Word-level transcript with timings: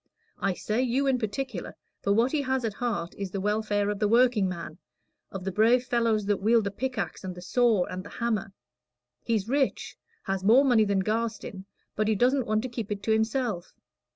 I 0.39 0.55
say 0.55 0.81
you 0.81 1.05
in 1.05 1.19
particular, 1.19 1.75
for 2.01 2.11
what 2.11 2.31
he 2.31 2.41
has 2.41 2.65
at 2.65 2.73
heart 2.73 3.13
is 3.19 3.29
the 3.29 3.39
welfare 3.39 3.91
of 3.91 3.99
the 3.99 4.07
workingman 4.07 4.79
of 5.29 5.43
the 5.43 5.51
brave 5.51 5.83
fellows 5.83 6.25
that 6.25 6.41
wield 6.41 6.63
the 6.63 6.71
pickaxe, 6.71 7.23
and 7.23 7.35
the 7.35 7.41
saw, 7.43 7.85
and 7.85 8.03
the 8.03 8.09
hammer. 8.09 8.51
He's 9.21 9.47
rich 9.47 9.95
has 10.23 10.43
more 10.43 10.65
money 10.65 10.85
than 10.85 11.01
Garstin 11.03 11.65
but 11.95 12.07
he 12.07 12.15
doesn't 12.15 12.47
want 12.47 12.63
to 12.63 12.67
keep 12.69 12.91
it 12.91 13.03
to 13.03 13.11
himself. 13.11 13.75